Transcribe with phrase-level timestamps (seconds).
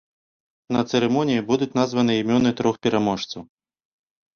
[0.75, 3.41] На цырымоніі будуць названыя імёны трох пераможцаў.